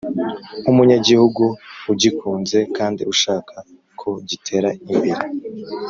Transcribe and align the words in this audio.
nk’umunyagihugu 0.61 1.43
ugikunze 1.91 2.57
kandi 2.77 3.01
ushaka 3.13 3.55
ko 3.99 4.09
gitera 4.29 4.69
imbere. 4.91 5.23